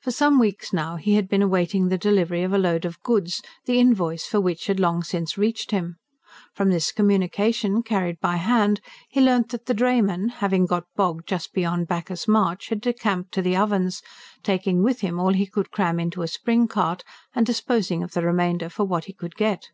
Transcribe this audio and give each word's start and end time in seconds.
For 0.00 0.10
some 0.10 0.40
weeks 0.40 0.72
now 0.72 0.96
he 0.96 1.14
had 1.14 1.28
been 1.28 1.40
awaiting 1.40 1.86
the 1.86 1.96
delivery 1.96 2.42
of 2.42 2.52
a 2.52 2.58
load 2.58 2.84
of 2.84 3.00
goods, 3.04 3.40
the 3.66 3.78
invoice 3.78 4.26
for 4.26 4.40
which 4.40 4.66
had 4.66 4.80
long 4.80 5.04
since 5.04 5.38
reached 5.38 5.70
him. 5.70 5.94
From 6.52 6.70
this 6.70 6.90
communication, 6.90 7.84
carried 7.84 8.18
by 8.18 8.34
hand, 8.34 8.80
he 9.08 9.20
learnt 9.20 9.50
that 9.50 9.66
the 9.66 9.72
drayman, 9.72 10.28
having 10.30 10.66
got 10.66 10.86
bogged 10.96 11.28
just 11.28 11.52
beyond 11.52 11.86
Bacchus's 11.86 12.26
marsh, 12.26 12.70
had 12.70 12.80
decamped 12.80 13.30
to 13.34 13.42
the 13.42 13.56
Ovens, 13.56 14.02
taking 14.42 14.82
with 14.82 15.02
him 15.02 15.20
all 15.20 15.32
he 15.34 15.46
could 15.46 15.70
cram 15.70 16.00
into 16.00 16.22
a 16.22 16.26
spring 16.26 16.66
cart, 16.66 17.04
and 17.32 17.46
disposing 17.46 18.02
of 18.02 18.10
the 18.10 18.22
remainder 18.24 18.68
for 18.68 18.82
what 18.84 19.04
he 19.04 19.12
could 19.12 19.36
get. 19.36 19.68